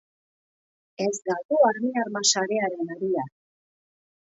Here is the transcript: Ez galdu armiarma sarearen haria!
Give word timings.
Ez 1.05 1.11
galdu 1.29 1.61
armiarma 1.69 2.25
sarearen 2.33 2.95
haria! 2.97 3.31